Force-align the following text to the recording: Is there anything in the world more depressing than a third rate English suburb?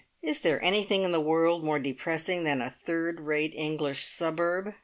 Is 0.23 0.39
there 0.39 0.59
anything 0.63 1.03
in 1.03 1.11
the 1.11 1.21
world 1.21 1.63
more 1.63 1.77
depressing 1.77 2.43
than 2.43 2.59
a 2.59 2.71
third 2.71 3.19
rate 3.19 3.53
English 3.55 4.03
suburb? 4.03 4.73